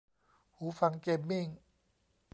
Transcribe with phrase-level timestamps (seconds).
[0.55, 1.47] หูฟังเกมมิ่ง